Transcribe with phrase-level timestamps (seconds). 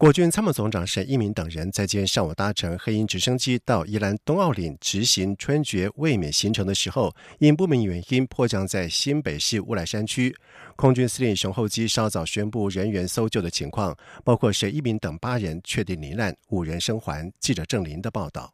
[0.00, 10.34] 国军参谋总长沈一鸣等人在今天上午搭乘黑鹰直升机到宜兰东澳岭执行春决卫冕行程的时候，因不明原因迫降在新北市乌来山区。
[10.74, 13.94] 空军司令熊厚基稍早宣布人员搜救的情况，
[14.24, 17.30] 包括沈一鸣等八人确定罹难，五人生还。
[17.38, 18.50] 记者郑林的报道。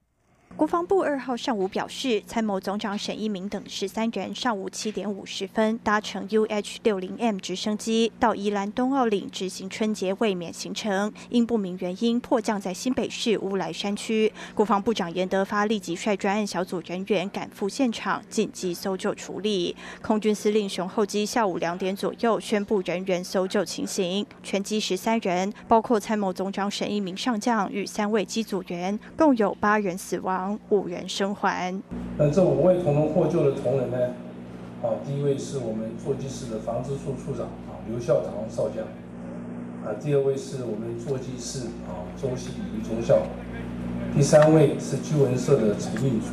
[0.56, 14.32] 国防部二号上午表示，参谋总长沈一鸣等十三人上午七点五十分搭乘 UH 六零 M 直升机到宜兰东澳岭执行春节卫冕行程，因不明原因迫降在新北市乌来山区。
[14.54, 19.76] 国防部长严德发立即率专案小组人员赶赴现场紧急搜救处理。
[20.00, 30.45] 空军司令熊厚基下午两点左右宣布人员搜救情形，全机十三人，包括参谋总长沈一鸣上将与三位机组员，共有八人死亡。
[30.68, 31.74] 五人生还。
[32.18, 33.98] 那这五位同仁获救的同仁呢？
[34.82, 38.84] 啊，第一位是我们座机室的防治处处长啊，刘校长少将。
[39.84, 43.18] 啊，第二位是我们座机室啊，周喜仪中校。
[44.14, 46.26] 第三位是居文社的陈运祖。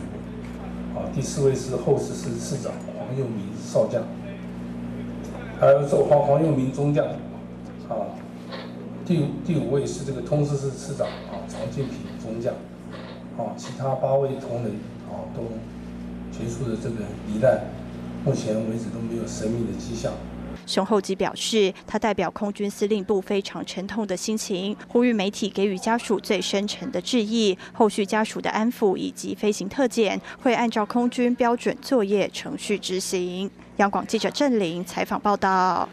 [0.98, 4.04] 啊，第四位是后事室次长黄佑明少将。
[5.60, 7.06] 还有这黄黄佑明中将。
[7.88, 8.12] 啊，
[9.06, 12.54] 第第五位是这个通事室次长啊，常建平中将。
[13.38, 14.72] 啊，其他八位同仁
[15.10, 15.44] 啊都
[16.32, 17.62] 结束了这个罹难，
[18.24, 20.14] 目前为止都没有生命的迹象。
[20.66, 27.58] 熊厚基表示，他代表空军司令部非常沉痛的心情，呼吁媒体给予家属最深沉的致意。
[27.74, 33.50] 后续家属的安抚以及飞行特检会按照空军标准作业程序执行。
[33.78, 35.90] 央广记者郑玲采访报道。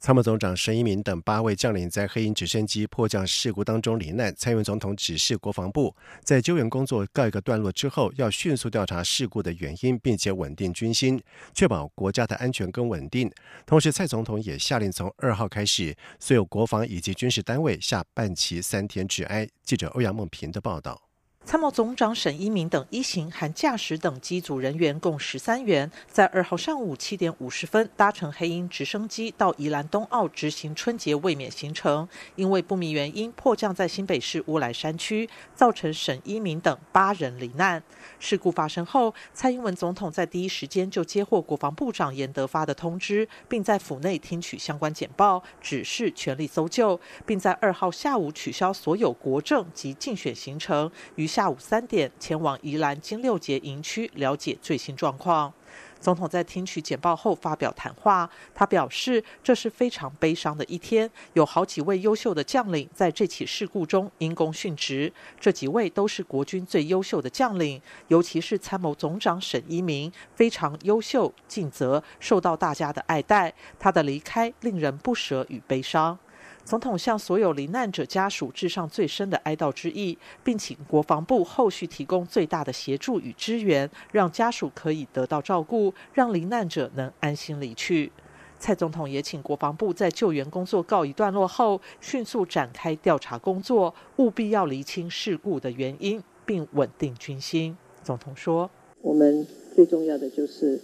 [0.00, 4.32] 参谋总长沈一鸣等八位将领在黑鹰直升机迫降事故当中罹难。
[4.36, 11.20] 蔡英文总统指示国防部，在救援工作告一个段落之后，要迅速调查事故的原因，并且稳定军心，
[11.52, 13.28] 确保国家的安全跟稳定。
[13.66, 19.48] 同时，蔡总统也下令从二号开始，所有国防以及军事单位下半旗三天致哀。
[19.64, 21.07] 记者欧阳梦平的报道。
[21.48, 37.82] 参谋总长沈一鸣等一行含驾驶等机组人员共十三人，在二号上午七点五十分搭乘黑鹰直升机到宜兰东澳执行春节卫冕行程，因为不明原因迫降在新北市乌来山区，造成沈一鸣等八人罹难。
[38.18, 55.54] 事故发生后，蔡英文总统在第一时间就接获国防部长严德发的通知，并在府内听取相关简报，指示全力搜救，并在二号下午取消所有国政及竞选行程，于下午三点前往宜兰金六节营区了解最新状况。
[56.00, 76.18] 总统在听取简报后发表谈话，他表示这是非常悲伤的一天，有好几位优秀的将领在这起事故中因公殉职，这几位都是国军最优秀的将领，尤其是参谋总长沈一鸣非常优秀尽责，受到大家的爱戴，他的离开令人不舍与悲伤。
[76.68, 88.12] 总统向所有罹难者家属致上最深的哀悼之意，并请国防部后续提供最大的协助与支援，让家属可以得到照顾，让罹难者能安心离去。
[88.58, 97.74] 蔡总统也请国防部在救援工作告一段落后，迅速展开调查工作，务必要厘清事故的原因，并稳定军心。
[98.04, 100.82] 总统说：“我们最重要的就是，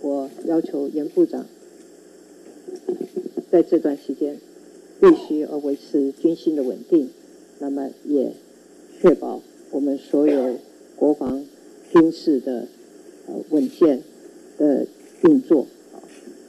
[0.00, 1.44] 我要求严部长
[3.50, 4.40] 在这段时间。”
[5.00, 7.10] 必须要维持军心的稳定，
[7.58, 8.32] 那么也
[9.00, 9.40] 确保
[9.70, 10.58] 我们所有
[10.94, 11.44] 国防
[11.90, 12.68] 军事的
[13.26, 14.02] 呃稳健
[14.58, 14.86] 的
[15.22, 15.66] 运作，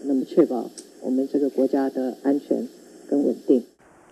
[0.04, 0.70] 那么确保
[1.02, 2.68] 我们这个国家的安全
[3.10, 3.64] 跟稳定。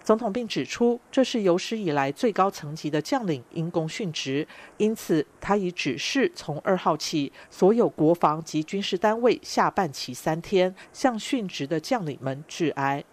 [0.01, 13.03] 总统并指出，这是有史以来最高层级的将领因公殉职，因此他已指示从二号起，所有国防及军事单位下半旗三天，向殉职的将领们致哀。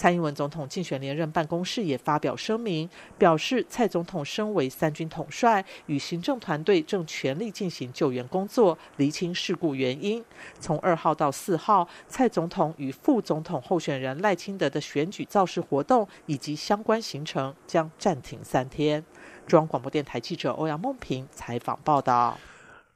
[0.00, 2.88] 蔡英文总统竞选连任办公室也发表声明，
[3.18, 10.24] 表示蔡总统身为三军统帅，与行政团队正全力进行救援工作，厘清事故原因。
[10.58, 19.04] 从二号到四号，蔡总统与副总统候选人赖清德的选举造势活动以及相关行程将暂停三天。
[19.46, 22.38] 中央广播电台记者欧阳梦平采访报道。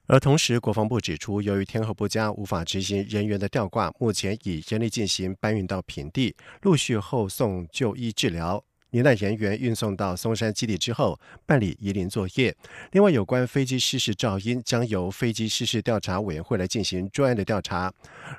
[0.07, 8.63] 而同时，国防部指出，由于天候不佳，无法执行人员的吊挂，目前已全力进行搬运到平地，陆续后送就医治疗。
[8.95, 12.55] 罹难人员运送到松山基地之后办理移灵作业。
[12.93, 17.93] 另外，有关飞机失事噪音将由飞机失事调查委员会来进行专案的调查。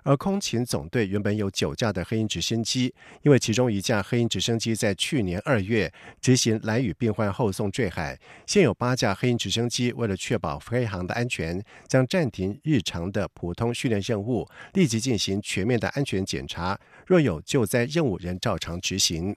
[0.04, 2.94] 而空勤总队原本有九架的黑鹰直升机，
[3.24, 5.92] 因为其中一架黑鹰直升机在去年二月
[6.22, 8.18] 执行蓝雨病患后送坠海，
[8.48, 16.80] 现有八架黑鹰直升机为了确保飞航的安全，将暂停日常的普通训练任务，立即进行全面的安全检查。
[17.06, 19.36] 若有救灾任务，仍照常执行。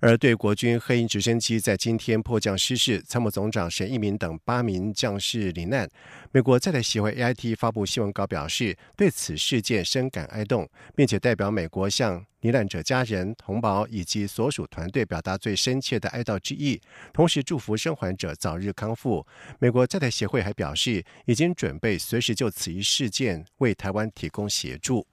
[0.00, 5.88] 而对国军黑鹰直升机在今天迫降失事，参谋总长沈一鸣等八名将士罹难，
[6.32, 16.80] 美国在台协会 AIT 发布新闻稿表示，对此事件深感哀痛，并且代表美国向罹难者家人、同胞以及所属团队表达最深切的哀悼之意，
[17.12, 19.26] 同时祝福生还者早日康复。
[19.58, 25.06] 美国在台协会还表示，已经准备随时就此一事件为台湾提供协助。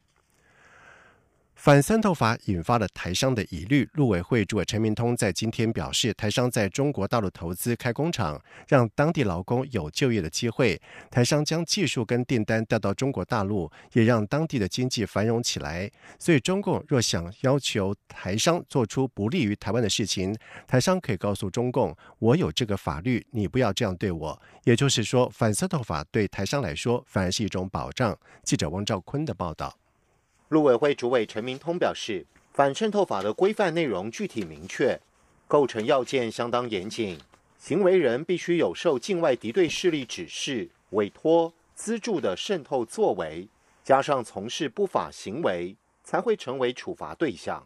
[1.55, 3.88] 反三透法引发了台商的疑虑。
[3.94, 10.81] 陆委会主委陈明通在今天表示，台商在中国大陆投资开工厂，让当地劳工有就业的机会。
[11.09, 15.89] 台商将技术跟订单带到中国大陆，也让当地的经济繁荣起来。
[16.19, 20.35] 所以，中共若想要求台商做出不利于台湾的事情，
[20.67, 28.17] 台商可以告诉中共：“我有这个法律，你不要这样对我。”也就是说，反三透法对台商来说反而是一种保障。
[28.44, 29.82] 记者汪兆坤的报道。
[30.53, 32.23] 陆委会主委陈明通表示，
[32.53, 35.00] 反渗透法的规范内容具体明确，
[35.47, 37.19] 构成要件相当严谨，
[37.57, 43.47] 行为人必须有受境外敌对势力指示、委托、资助的渗透作为，
[43.83, 47.65] 加上从事不法行为，才会成为处罚对象。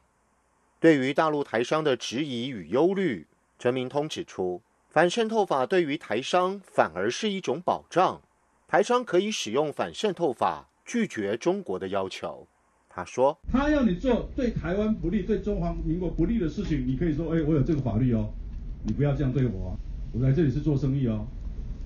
[0.80, 3.28] 对于大陆台商的质疑与忧虑，
[3.60, 8.22] 陈明通指出，反渗透法对于台商反而是一种保障，
[8.66, 12.48] 台商可以使用反渗透法拒绝中国的要求。
[12.98, 18.28] 他说：“他要你做对台湾不利、对中华民国不利的事情，你可以说：‘哎，我有这个法律哦，
[18.88, 19.78] 你不要这样对我。
[20.14, 21.28] 我来这里是做生意哦，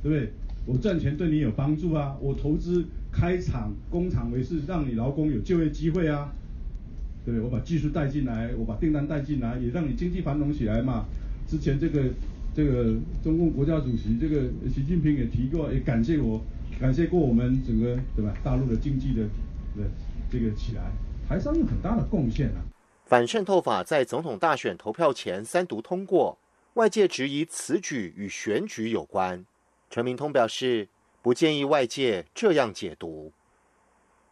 [0.02, 0.32] 对不对？
[0.66, 6.32] 我赚钱对你有帮助啊，我投资开厂工厂为是让你劳工有就业机会啊，
[7.26, 7.44] 对不对？
[7.44, 11.04] 我把技术带进来，我把订单带进来，也让你经济繁荣起来嘛。
[11.46, 12.06] 之前这个
[12.56, 14.44] 这个中共国家主席这个
[14.74, 16.42] 习近平也提过，也感谢我，
[16.80, 18.34] 感谢过我们整个对吧？
[18.42, 19.28] 大陆的经济的
[19.76, 19.84] 对。”
[20.32, 20.90] 这个起来，
[21.28, 22.64] 台商有很大的贡献啊。
[23.06, 26.38] 反渗透法在总统大选投票前三读通过，
[26.76, 29.46] 外界质疑此举与选举有关。
[29.90, 30.88] 陈明通表示，
[31.22, 33.34] 不建议外界这样解读。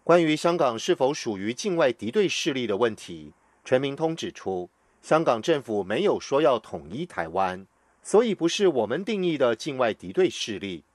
[0.05, 3.33] 关于香港是否属于境外敌对势力的问题，
[3.65, 4.69] 陈明通指出，
[5.01, 7.67] 香港政府没有说要统一台湾，
[8.01, 10.85] 所以不是我们定义的境外敌对势力，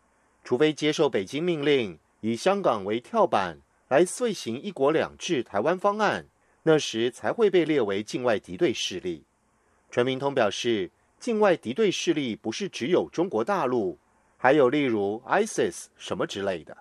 [0.43, 3.59] 除非接受北京命令，以香港为跳板。
[3.89, 6.27] 来遂行“一国两制”台湾方案，
[6.63, 9.25] 那时才会被列为境外敌对势力。
[9.91, 13.99] 陈明通表示，境外敌对势力不是只有中国大陆，
[14.37, 16.77] 还有例如 ISIS 什么之类的。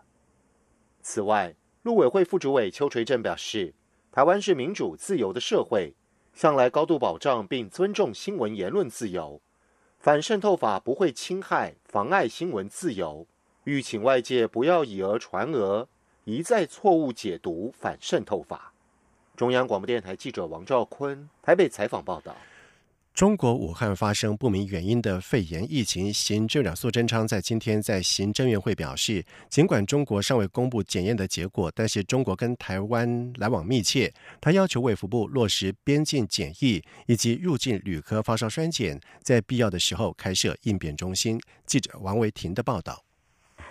[1.01, 3.73] 此外，陆委会副主委邱垂正表示，
[4.11, 5.93] 台湾是民主自由的社会，
[6.33, 9.41] 向来高度保障并尊重新闻言论自由，
[9.99, 13.27] 反渗透法不会侵害妨碍新闻自由，
[13.65, 15.89] 欲请外界不要以讹传讹。
[16.25, 18.73] 一再错误解读反渗透法。
[19.35, 22.35] 中央广播电台记者王兆坤台北采访报道：
[23.13, 41.41] 中国武汉发生不明原因的肺炎疫情，行政长苏贞昌在今天在行政院会表示，尽管中国尚未公布检验的结果，但是中国跟台湾来往密切，他要求卫福部落实边境检疫以及入境旅客发烧栓检，在必要的时候开设应变中心。
[41.65, 43.03] 记者王维婷的报道。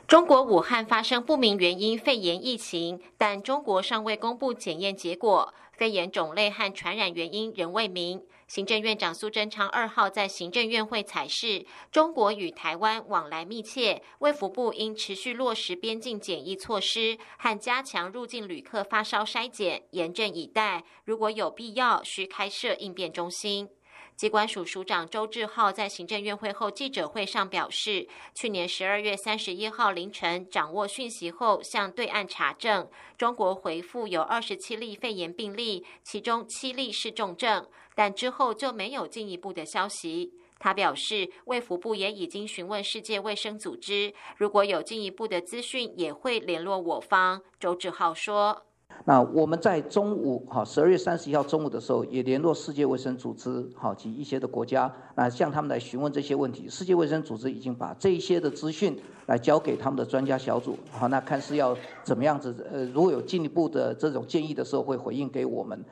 [0.07, 8.23] 中国武汉发生不明原因肺炎疫情，但中国尚未公布检验结果，肺炎种类和传染原因仍未明。
[8.47, 20.85] 行政院长苏贞昌二号在行政院会采示，中国与台湾往来密切，卫福部应持续落实边境检疫措施和加强入境旅客发烧筛检，严阵以待。
[21.07, 23.71] 如果有必要，需开设应变中心。
[24.17, 32.89] 机关署署长周志浩在行政院会后记者会上表示，去年十二月三十一号凌晨掌握讯息后，向对岸查证，
[33.19, 37.67] 中国回复有二十七例肺炎病例，其中七例是重症，
[37.97, 40.33] 但之后就没有进一步的消息。
[40.61, 47.43] 他表示，卫福部也已经询问世界卫生组织，如果有进一步的资讯，也会联络我方。
[47.59, 48.65] 周志浩说。
[49.05, 56.69] 那我们在中午，哈，十二月三十一号中午的时候，也联络世界卫生组织，哈及一些的国家，啊向他们来询问这些问题。
[56.69, 65.85] 世界卫生组织已经把这一些的资讯来交给他们的专家小组，好，那看是要怎么样子，呃，如果有进一步的这种建议的时候，会回应给我们。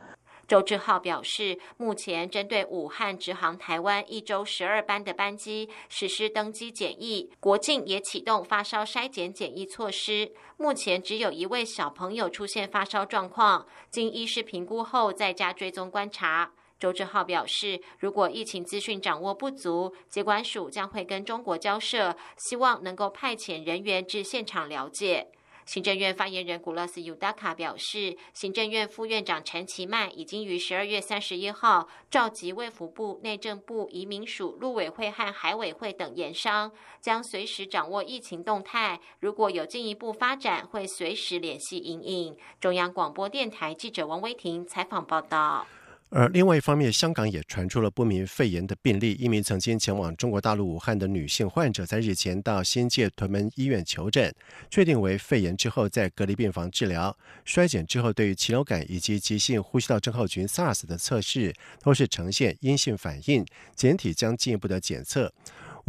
[0.50, 10.32] 周志浩表示，目前针对武汉直航台湾一周十二班的班机实施登机检疫，国境也启动发烧筛检检疫措施。
[10.56, 16.50] 目前只有一位小朋友出现发烧状况，经医师评估后在家追踪观察。
[16.80, 25.28] 周志浩表示，如果疫情资讯掌握不足，接管署将会跟中国交涉，希望能够派遣人员至现场了解。
[25.70, 38.98] 行政院发言人古勒斯尤达卡表示，行政院副院长陈其迈已经于十二月三十一号召集卫福部、内政部、移民署、陆委会和海委会等研商，将随时掌握疫情动态。
[39.20, 42.36] 如果有进一步发展，会随时联系营应。
[42.58, 45.64] 中央广播电台记者王威婷采访报道。
[46.12, 49.12] 而另外一方面，香港也传出了不明肺炎的病例。
[49.12, 54.34] 一名曾经前往中国大陆武汉的女性患者，在日前到新界屯门医院求诊，
[54.68, 57.16] 确定为肺炎之后，在隔离病房治疗。
[57.44, 65.32] 衰减之后，对于禽流感以及急性呼吸道症候群 （SARS） 的测试都是呈现阴性反应，简体将进一步的检测。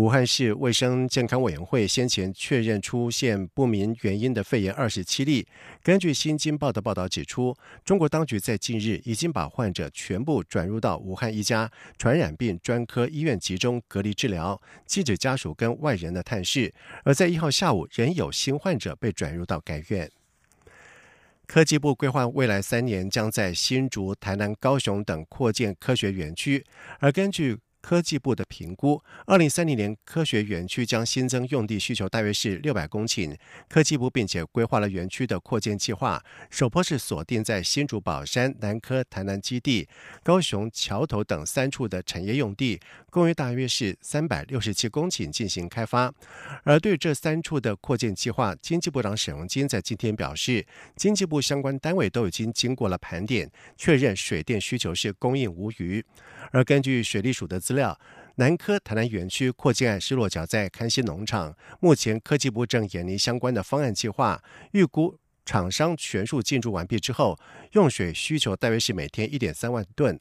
[0.01, 5.48] 武汉市卫生健康委员会先前确认出现不明原因的肺炎二十七例。
[5.84, 7.55] 根据《新京报》的报道指出，
[7.86, 16.74] 中国当局在近日已经把患者全部转入到武汉一家传染病专科医院集中隔离治疗，禁止家属跟外人的探视。
[17.03, 20.10] 而在一号下午，仍有新患者被转入到该院。
[21.46, 26.65] 科技部规划未来三年将在新竹、台南、高雄等扩建科学园区，
[26.98, 27.60] 而根据。
[27.81, 33.35] 科技部的评估，二零三零年科学园区将新增用地需求大约是六百公顷。
[33.67, 39.88] 科技部并且规划了园区的扩建计划，首波是锁定在新竹宝山、南科、台南基地、
[40.23, 46.13] 高雄桥头等三处的产业用地，共约大约是三百六十七公顷进行开发。
[46.63, 56.05] 而对这三处的扩建计划，经济部长沈荣金在今天表示，经济部相关单位都已经经过了盘点，确认水电需求是供应无虞。
[56.51, 58.00] 而根据水利署的资料，
[58.36, 64.41] 南科台南园区扩建案是落脚在康熙农场，目前科技部正研拟相关的方案计划，
[64.72, 67.38] 预估厂商全数进驻完毕之后，
[67.72, 70.20] 用水需求大约是每天一点三万吨，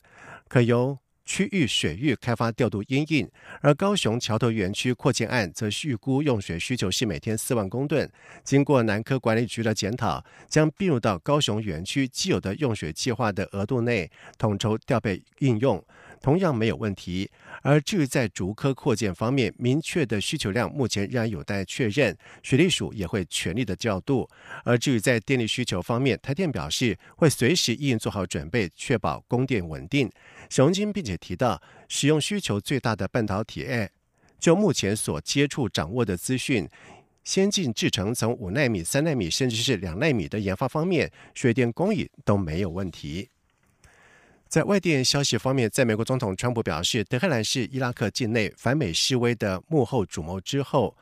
[0.48, 3.30] 可由区域水域开发调度应应。
[3.60, 8.10] 而高雄桥头园区扩建案则预估用水需求是每天四万公吨，
[8.42, 15.84] 经过南科管理局的检讨，将并入到高雄园区既有的用水计划的额度内，统筹调配应用。
[16.20, 17.30] 同样没有问题。
[17.62, 24.28] 而至于在竹科扩建方面，明确的需求量目前仍然有待确认，水利署也会全力的调度。
[24.64, 30.10] 而至于在电力需求方面，台电表示会随时应做好准备，确保供电稳定。
[30.48, 33.90] 沈荣金并且提到，使用需求最大的半导体 A，
[34.38, 36.68] 就目前所接触掌握的资讯，
[37.24, 43.28] 先进制程从五纳米、三纳米甚至是两纳米的研发方面，水电供应都没有问题。
[44.50, 50.96] 在外电消息方面，在美国总统川普表示德黑兰是伊拉克境内反美示威的幕后主谋之后，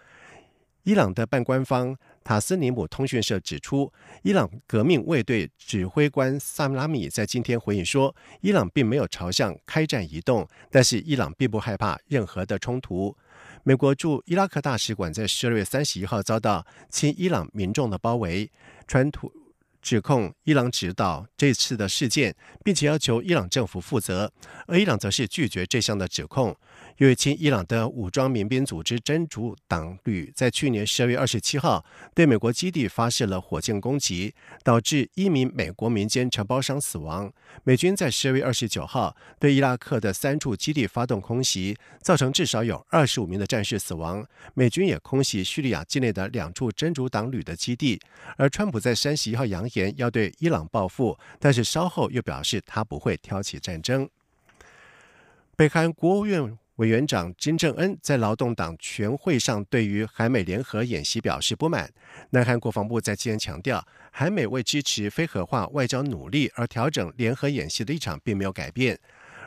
[0.82, 3.90] 伊朗的半官方塔斯尼姆通讯社指出，
[4.22, 13.16] 伊朗革命卫队指挥官萨拉米在今天回应说，伊朗并没有朝向开战移动，但是伊朗并不害怕任何的冲突。
[13.62, 18.50] 美国驻伊拉克大使馆在十二月三十一号遭到亲伊朗民众的包围，
[18.86, 19.32] 传突。
[19.80, 24.32] 指控伊朗指导这次的事件，并且要求伊朗政府负责，
[24.66, 26.56] 而伊朗则是拒绝这项的指控。
[26.98, 37.32] 因为亲伊朗的武装民兵组织真主党旅在去年十二月二十七号对美国基地发射了火箭攻击，导致一名美国民间承包商死亡。
[37.62, 44.26] 美军在十二月二十九号对伊拉克的三处基地发动空袭，造成至少有二十五名的战士死亡。
[44.54, 48.00] 美军也空袭叙利亚境内的两处真主党旅的基地。
[48.36, 54.10] 而川普在三十一号扬言要对伊朗报复，但是稍后又表示他不会挑起战争。
[55.54, 56.58] 北韩国务院。
[56.78, 61.92] 委员长金正恩在劳动党全会上对于韩美联合演习表示不满。
[62.30, 68.96] 南韩国防部在今天强调，韩美为支持非核化外交努力而调整联合演习的立场并没有改变。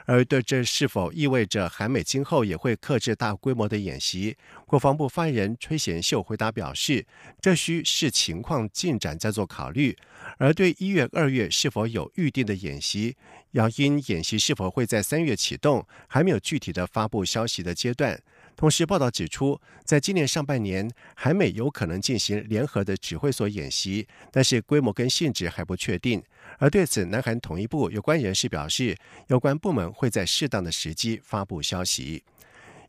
[0.06, 7.06] 而对这是否意味着韩美今后也会克制大规模的演习，国防部发言人崔贤秀回答表示，
[7.40, 9.98] 这需视情况进展再做考虑。
[10.38, 13.16] 而对一月、二月是否有预定的演习，
[13.52, 18.22] 要因演习是否会在三月启动，还没有具体的发布消息的阶段。
[18.56, 26.22] 同时，报道指出，在今年上半年，韩美有可能进行联合的指挥所演习，但是规模跟性质还不确定。
[26.62, 28.96] 而对此，南韩统一部有关人士表示，
[29.30, 32.24] 有关部门会在适当的时机发布消息。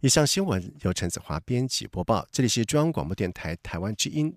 [0.03, 4.37] 以上新闻由陈子华编辑播报，这里是中央广播电台台湾之音。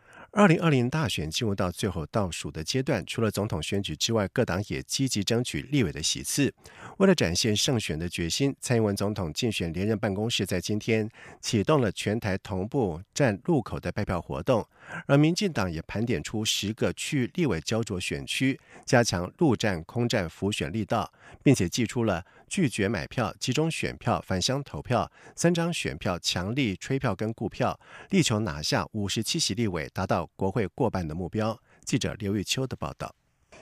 [0.33, 6.53] 二零二零大选进入到最后倒数的阶段，除了总统选举之外，各党也积极争取立委的席次。
[6.99, 11.09] 为了展现胜选的决心，蔡英文总统竞选连任办公室在今天
[11.41, 14.65] 启动了全台同步站路口的拜票活动，
[15.05, 21.11] 而民进党也盘点出十个区域立委焦灼选区，加强陆战、空战浮选力道，
[21.43, 22.25] 并且寄出了。
[22.51, 27.79] 拒绝买票、集中选票、返乡投票、三张选票、强力吹票跟顾票，
[28.09, 31.57] 力求拿下五十七席立委，达到国会过半的目标。
[31.85, 33.15] 记者刘玉秋的报道。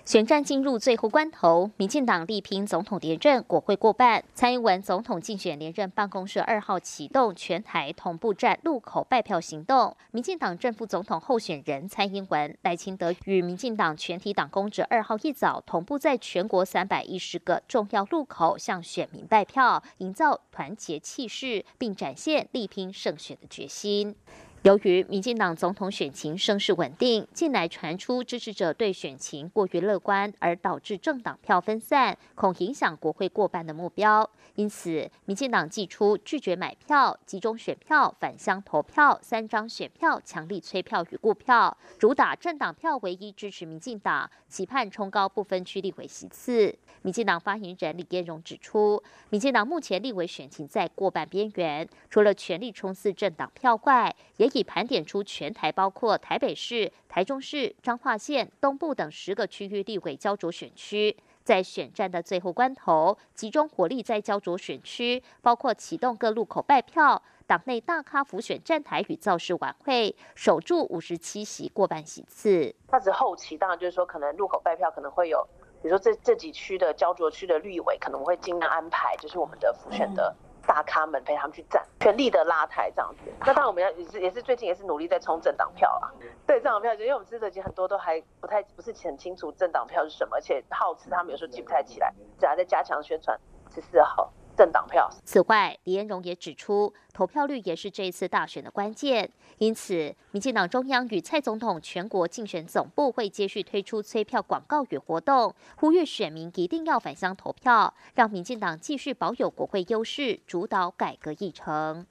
[0.10, 4.24] 选战进入最后关头，民进党力拼总统连任，国会过半。
[4.34, 9.96] 蔡英文总统竞选连任办公室二号启动全台同步站路口拜票行动。
[10.10, 24.16] 民进党正副总统候选人蔡英文、赖清德与民进党全体党工者二号一早同步在全国三百一十个重要路口向选民拜票，营造团结气势，并展现力拼胜选的决心。
[24.64, 34.30] 由于民进党总统选情声势稳定，近来传出支持者对选情过于乐观，而导致政党票分散，恐影响国会过半的目标。
[34.56, 46.78] 因此，民进党寄出拒绝买票、集中选票、返乡投票、三张选票、强力催票与固票，主打政党票唯一支持民进党，期盼冲高不分区立委席次。
[47.02, 72.74] 民进党发言人李彦荣指出，民进党目前立委选情在过半边缘，除了全力冲刺政党票外，也已盘点出全台包括台北市、台中市、彰化县东部等十个区域立委焦灼选区，在选战的最后关头，集中火力在焦灼选区，包括启动各路口拜票、党内大咖浮选站台与造势晚会，守住五十七席过半席次。
[72.92, 75.48] 那只后期，当然就是说，可能路口拜票可能会有，
[75.82, 80.36] 比如说这这几区的焦灼区的立委，可能会尽量安排，就是我们的浮选的。
[80.70, 83.32] 大咖们陪他们去站，全力的拉台这样子。
[83.40, 86.14] 那当然我们要也是也是最近也是努力在冲政党票啊。
[86.46, 93.36] 对政党票，因为我们知道已经很多都还不太不是很清楚政党票是什么，而且号词他们有时候记不太起来，只要在加强宣传。
[93.74, 94.32] 十四号。
[94.60, 95.10] 政党票。
[95.24, 99.30] 此外，李彦荣也指出，投票率也是这一次大选的关键。
[99.58, 112.06] 因此，民进党中央与蔡总统全国竞选总部会接续推出催票广告与活动，呼吁选民一定要返乡投票，让民进党继续保有国会优势，主导改革议程。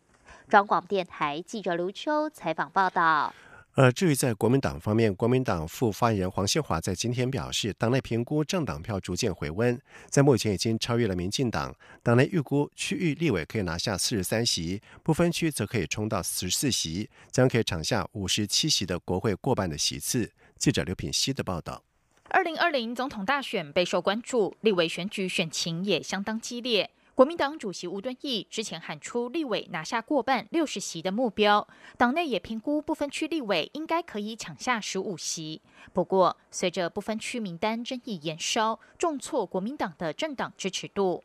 [0.49, 3.35] 中广电台记者刘秋采访报道。
[3.81, 11.73] 而至于在国民党方面，国民党副发言人黄宪华在今天表示，党内评估政党票逐渐回温，在目前已经超越了民进党。
[12.03, 20.29] 党内预估区域立委可以拿下四十三席，不分区则可以冲到十四席，将可以抢下五十七席的国会过半的席次。
[20.57, 21.85] 记者刘品希的报道。
[22.31, 26.91] 二零二零总统大选备受关注，立委选举选情也相当激烈。
[27.19, 35.61] 国民党主席吴敦义之前喊出立委拿下过半六十席的目标，党内也评估不分区立委应该可以抢下十五席。
[35.93, 41.25] 不过，随着不分区名单争议延烧，重挫国民党的政党支持度。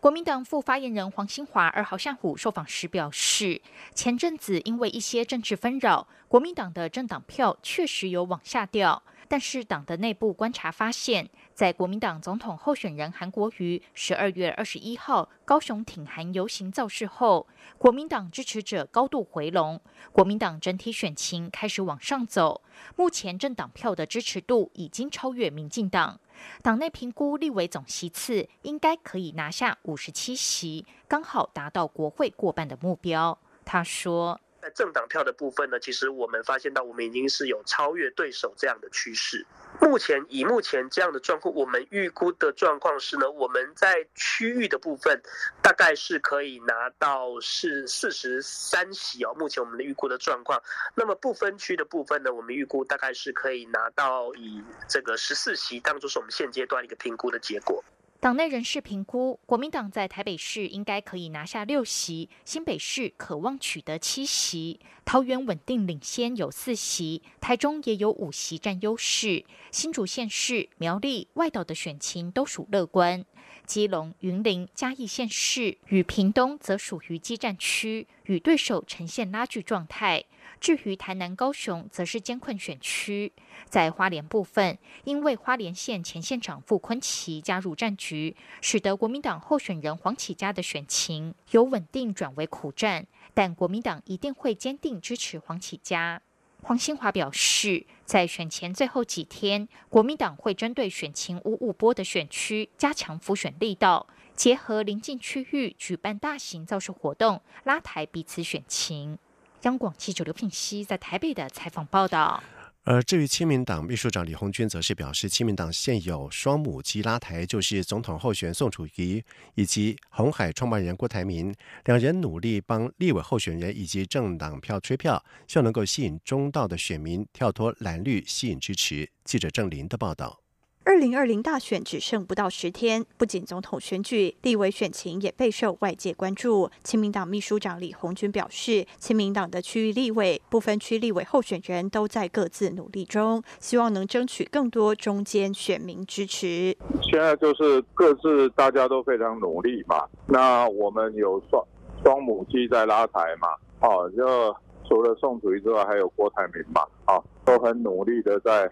[0.00, 3.62] 国民党副发言人黄兴华二号下午受访时表示，
[3.94, 9.02] 前阵子因为一些政治纷扰，国民党的政党票确实有往下掉。
[9.32, 17.46] 但是党的内部观察发现，在国民党总统候选人韩国瑜十二月二十一号高雄挺韩游行造势后，
[17.78, 19.80] 国民党支持者高度回笼，
[20.12, 22.60] 国民党整体选情开始往上走。
[22.94, 26.20] 目前政党票的支持度已经超越民进党，
[26.62, 33.38] 党内评估立委总席次应该可以拿下五十七席，刚好达到国会过半的目标。
[33.64, 34.38] 他说。
[34.62, 39.44] 在政党票的部分呢，其实我们发现到，我们已经是有超越对手这样的趋势。
[39.80, 45.20] 目前以目前这样的状况，我们预估的状况是呢，我们在区域的部分
[45.60, 49.34] 大概是可以拿到是四十三席哦。
[49.36, 50.62] 目前我们的预估的状况，
[50.94, 57.82] 那么不分区的部分呢，我们预估大概是可以拿到以这个十四席当做是我们现阶段一个评估的结果。
[58.22, 73.24] 党内人士评估，国民党在台北市应该可以拿下六席，新北市渴望取得七席，桃园稳定领先有四席，台中也有五席占优势，新竹县市、苗栗、外岛的选情都属乐观，
[73.66, 80.24] 基隆、云林、嘉义县市与屏东则属于激战区，与对手呈现拉锯状态。
[80.60, 83.32] 至于台南、高雄，则是艰困选区。
[83.68, 93.08] 在花莲部分，因为花莲县前县长傅昆奇加入战局，使得国民党候选人黄启嘉的选情由稳定转为苦战。
[93.34, 96.22] 但国民党一定会坚定支持黄启嘉。
[96.62, 109.18] 黄兴华表示，在选前最后几天，国民党会针对选情五五波的选区加强辅选力道，结合临近区域举办大型造势活动，拉抬彼此选情。
[109.62, 112.42] 央广记者刘品熙在台北的采访报道。
[112.84, 129.08] 而至于亲民党秘书长李红军，则是表示，亲民党现有双母鸡拉台，就是总统候选宋楚瑜以及红海创办人郭台铭两人努力帮立委候选人以及政党票吹票，希望能够吸引中道的选民跳脱蓝绿，吸引支持。
[129.24, 130.41] 记者郑林的报道。
[130.84, 136.68] 二零二零大选只剩不到十天，不仅总统选举，立委选情也备受外界关注。
[136.82, 146.76] 亲民党秘书长李红军表示，亲民党的区域立委、部分区立委候选人都在各自努力中，希望能争取更多中间选民支持。
[147.00, 151.64] 现在就是各自大家都非常努力嘛，那我们有双
[152.02, 153.48] 双母鸡在拉台嘛，
[153.82, 154.52] 哦，就
[154.88, 158.68] 除了宋楚瑜之外，还有郭台铭嘛，哦，都很努力的在。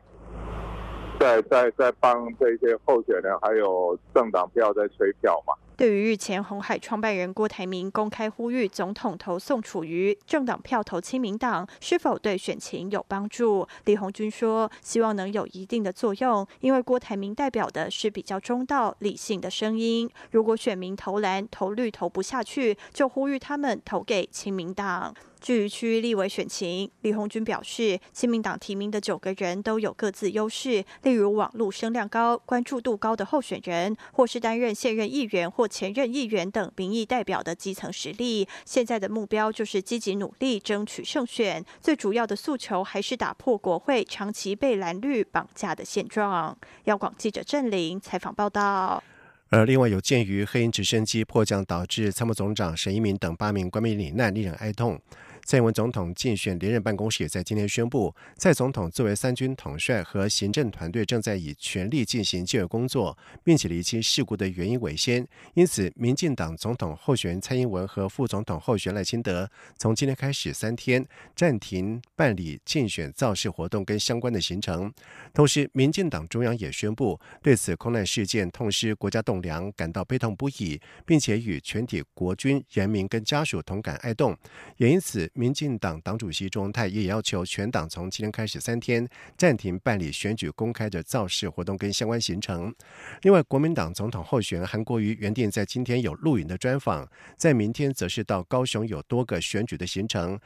[1.20, 5.52] 在在在帮这些候选人还有政党票在催票嘛？
[5.80, 13.66] 对于日前红海创办人郭台铭公开呼吁总统投宋楚瑜，政党票投亲民党，是否对选情有帮助？
[13.86, 20.06] 李红军说，希望能有一定的作用，因为郭台铭代表的是比较中道、理性的声音。
[20.32, 25.14] 如果选民投蓝、投绿投不下去，就呼吁他们投给亲民党。
[25.40, 38.46] 至于区域立委选情，李红军表示，亲民党提名的九个人都有各自优势，例如网络声量高、关注度高的候选人，或是担任现任议员或前任议员等民意代表的基层实力。
[38.66, 46.58] 现在的目标就是积极努力争取胜选，最主要的诉求还是打破国会长期被蓝绿绑架的现状。
[46.84, 49.02] 央广记者郑玲采访报道。
[49.48, 55.00] 而另外有鉴于黑鹰直升机迫降导致参谋总长沈一鸣等八名官兵罹难，令人哀痛。
[55.50, 65.26] 蔡英文总统竞选连任办公室也在今天宣布，蔡总统作为三军统帅和行政团队正在以全力进行救援工作，并且厘清事故的原因为先。
[65.54, 74.92] 因此，民进党总统候选人蔡英文和副总统候选赖清德从今天开始三天暂停办理竞选造势活动跟相关的行程。
[75.34, 84.38] 同时，民进党中央也宣布对此空难事件痛失国家栋梁，感到悲痛不已，并且与全体国军人民跟家属同感哀痛。
[84.76, 85.28] 也因此。
[85.40, 92.74] 民进党党主席钟泰也要求全党从今天开始三天暂停办理选举公开的造势活动跟相关行程。
[93.22, 100.38] 另外，国民党总统候选人韩国瑜原定在今天有录影的专访，在明天则是到高雄有多个选举的行程。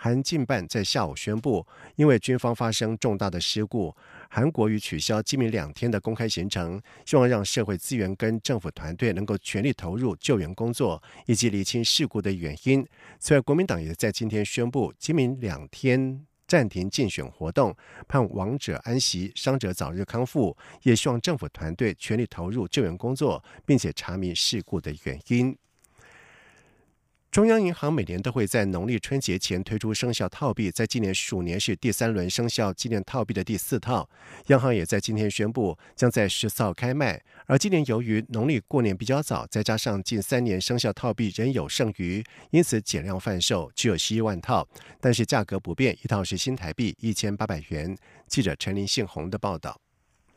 [0.00, 3.92] 韩进办在下午宣布，因为军方发生重大的事故，
[4.30, 12.86] 韩国瑜取消今明两天的公开行程，希望让社会资源跟政府团队能够全力投入救援工作，以及厘清事故的原因。
[13.18, 25.58] 此外，国民党也在今天宣布，今明两天暂停竞选活动，盼亡者安息，伤者早日康复，也希望政府团队全力投入救援工作，并且查明事故的原因。
[27.38, 34.10] 中央银行每年都会在农历春节前推出生肖套币，在今年鼠年是第三轮生肖纪念套币的第四套。
[34.48, 37.22] 央行也在今天宣布，将在十四号开卖。
[37.46, 44.66] 而今年由于农历过年比较早，再加上近三年生肖套币仍有剩余，因此减量贩售，只有十一万套，
[45.00, 47.96] 但是价格不变，一套是新台币一千八百元。
[48.26, 49.80] 记者陈林信宏的报道。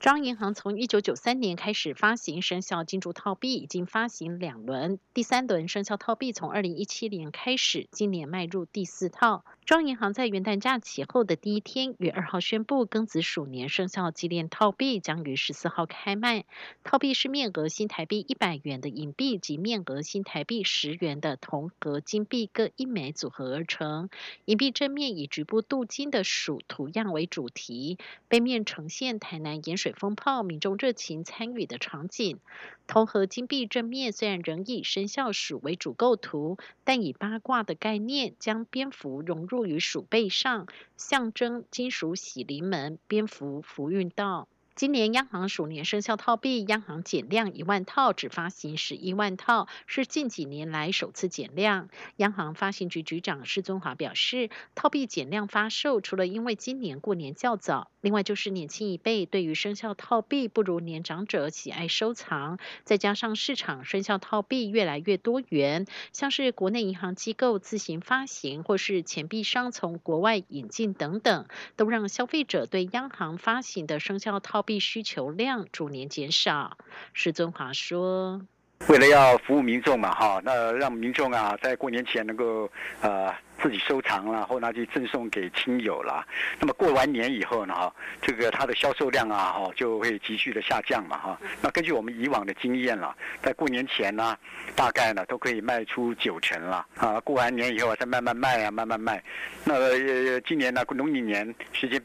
[0.01, 9.45] 中央银行从一九九三年开始发行生肖金铸套币，已经发行两轮，第三轮生肖套币从二零一七年开始，今年迈入第四套。
[9.63, 16.45] 中银行在元旦假期后的第一天，于二号宣布，庚子鼠年生肖纪念套币将于十四号开卖。
[16.83, 24.09] 套币是面额新台币一百元的银币及面额新台币十元的铜和金币各一枚组合而成。
[24.45, 32.39] 银币正面以局部镀金的鼠图样为主题，背面呈现台南盐水风炮民众热情参与的场景。
[32.87, 39.41] 铜合金币正面虽然仍以生肖鼠为主构图，但以八卦的概念，将蝙蝠融。
[39.51, 44.47] 入于鼠背上，象征金属喜临门，蝙蝠福运到。
[44.81, 51.89] 今年央行鼠年生肖套币，央行减量一万套，只发行十一万套，是近几年来首次减量。
[52.15, 74.65] 央行发行局局长施尊华表示，套币减量发售，除了因为今年过年较早，另外就是年轻一辈对于生肖套币不如年长者喜爱收藏，再加上市场生肖套币越来越多元，像是国内银行机构自行发行，或是钱币商从国外引进等等，都让消费者对央行发行的生肖套。
[74.70, 76.77] 币需求量逐年减少，
[77.13, 78.41] 施尊华说
[78.89, 82.69] ：“为了要服务民众嘛，哈，那让民众啊在过年前能够
[83.01, 86.25] 呃自己收藏了，或拿去赠送给亲友了。
[86.59, 91.39] 那么过完年以后呢，哈，这个它的销售量啊，哈，就会急剧的下降嘛，哈。
[91.61, 94.35] 那根据我们以往的经验了，在过年前呢，
[94.75, 99.23] 大概呢都可以卖出九成了，啊，过完年以后啊再慢慢卖啊，慢慢卖。
[99.63, 102.01] 那呃，今年呢，农历年时间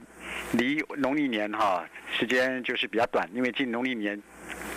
[0.52, 4.20] 离农历年哈时间就是比较短，因为进农历年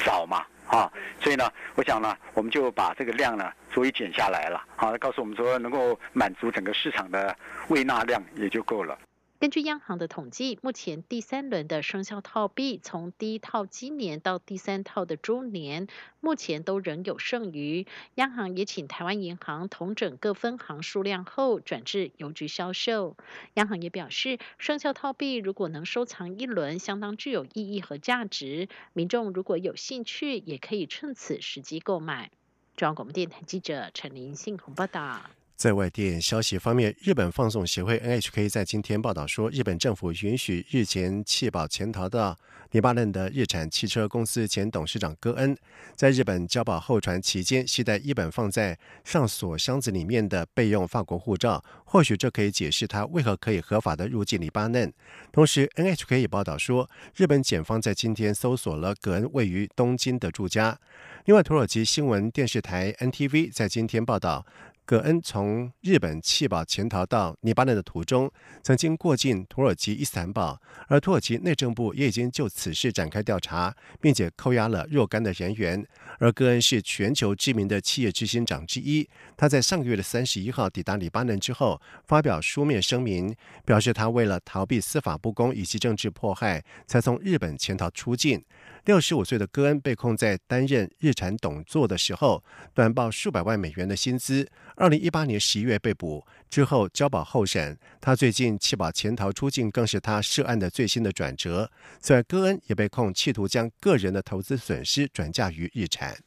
[0.05, 0.45] 早嘛。
[0.69, 0.87] 啊，
[1.19, 4.63] 所以呢，我想呢，我们就把这个量呢，逐一减下来了。
[4.75, 7.35] 好，告诉我们说，能够满足整个市场的
[7.69, 8.95] 喂纳量也就够了。
[9.39, 15.87] 根据央行的统计，目前第三轮的生肖套币，从第一套鸡年到第三套的猪年，
[16.19, 17.87] 目前都仍有剩余。
[18.15, 23.15] 央行也请台湾银行统整各分行数量后，转至邮局销售。
[23.53, 28.67] 央行也表示，生肖套币如果能收藏一轮，相当具有意义和价值。
[28.91, 32.29] 民众如果有兴趣，也可以趁此时机购买。
[32.75, 35.21] 中央广播电台记者陈林信鸿报道。
[35.59, 42.37] 在外电消息方面，日本放送协会 NHK 在今天报道说，日本政府允许日前弃保潜逃到
[42.71, 45.57] 黎巴嫩的日产汽车公司前董事长戈恩，
[45.97, 54.93] 在日本交保候传期间携带一本放在上锁箱子里面的备用法国护照，或许这可以解释他为何可以合法的入境黎巴嫩。
[55.29, 60.79] 同时，NHK 也报道说，日本检方在今天搜索了戈恩位于东京的住家。
[61.25, 64.45] 另外，土耳其新闻电视台 NTV 在今天报道。
[64.89, 68.27] 葛恩从日本弃保潜逃到黎巴嫩的途中，
[68.63, 73.71] 曾经过境土耳其伊斯坦堡，而土耳其内政部也已经就此事展开调查，
[74.01, 75.85] 并且扣押了若干的人员。
[76.17, 88.43] 而戈恩是全球知名的企业执行长之一，他在上个月的三十一号抵达黎巴嫩之后，发表书面声明，表示他为了逃避司法不公以及政治迫害，才从日本潜逃出境。
[88.85, 94.49] 六十五岁的戈恩被控在担任日产董座的时候，短报数百万美元的薪资。
[94.75, 97.77] 二零一八年十一月被捕之后交保候审。
[97.99, 101.69] 他最近弃保潜逃出境，更是他涉案的最新的转折。
[101.99, 106.17] 此外，戈恩也被控企图将个人的投资损失转嫁于日产。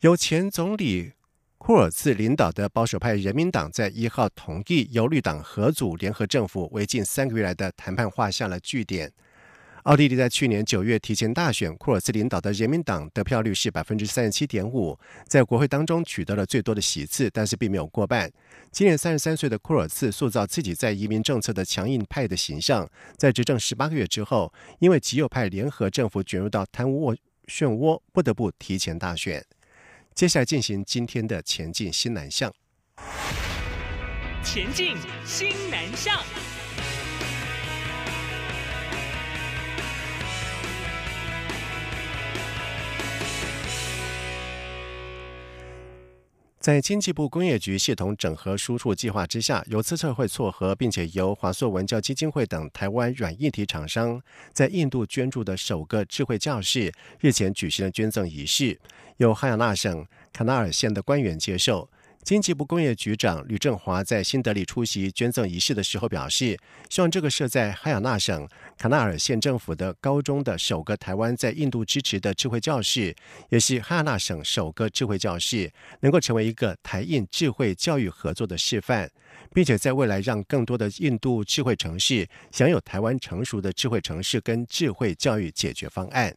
[0.00, 1.12] 由前总理
[1.56, 9.10] 库尔茨领导的保守派人民党在一号同意由绿党合组联合政府，为近三个月来的谈判画下了句点。
[9.84, 18.32] 奥地利在去年九月提前大选，库尔茨领导的人民党得票率是百分之三十七点五，在国会当中取得了最多的席次，但是并没有过半。
[18.72, 27.14] 今年三十三岁的库尔茨塑造自己在移民政策的强硬派的形象，在执政十八个月之后，因为极右派联合政府卷入到贪污
[27.46, 29.44] 漩涡，不得不提前大选。
[30.14, 32.50] 接下来进行今天的前进新南向。
[34.42, 36.18] 前进新南向。
[46.64, 54.18] 在经济部工业局系统整合输出计划之下，由资策会撮合，并且由华硕文教基金会等台湾软硬体厂商
[54.54, 58.80] 在印度捐助的首个智慧教室，日前举行了捐赠仪式，
[59.18, 61.90] 由哈亚纳省卡纳尔县的官员接受。
[62.22, 73.14] 经济部工业局长吕正华在新德里出席捐赠仪式的时候表示，希望这个设在哈亚纳省卡纳尔县政府的高中的首个台湾在印度支持的智慧教室，
[73.48, 79.08] 也是哈纳省首个智慧教室，能够成为一个台印智慧教育合作的示范，
[79.52, 86.36] 并且在未来让更多的印度智慧城市享有台湾成熟的智慧城市跟智慧教育解决方案。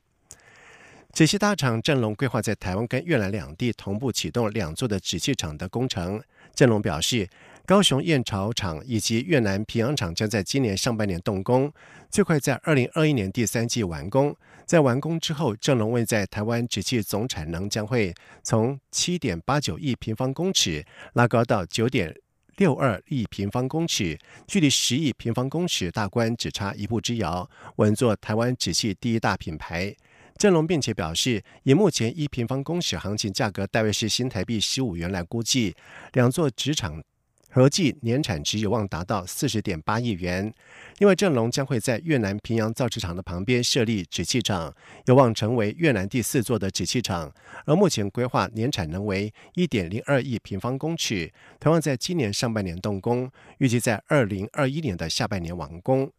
[1.13, 6.21] 这些大厂振龙规划在台湾跟越南两地同步启动两座的纸器厂的工程。
[6.53, 7.27] 振龙表示，
[7.67, 11.69] 高雄燕巢厂以及越南平阳厂将在今年上半年动工，
[12.09, 14.33] 最快在二零二一年第三季完工。
[14.65, 22.15] 在完工之后，振龙为在台湾纸器总产能将会从七点八九亿平方公尺拉高到九点
[22.55, 29.93] 六二亿平方公尺，距离十亿平方公尺大关只差一步之遥，稳坐台湾纸器第一大品牌。
[30.37, 35.75] 正龙并且表示，以目前一平方公尺行情价格大约是新台币十五元来估计，
[36.13, 37.03] 两座纸厂
[37.49, 40.53] 合计年产值有望达到四十点八亿元。
[40.99, 47.33] 另外，正龙将会在越南平阳造纸厂的旁边设立纸器厂，有望成为越南第四座的纸器厂。
[47.65, 56.11] 而目前规划年产能为一点零二亿平方公尺，同样在今年上半年动工，预计在二零二一年的下半年完工。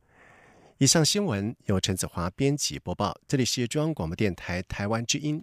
[0.78, 5.42] 以上新闻由陈子华编辑播报，这里是中央广播电台台湾之音。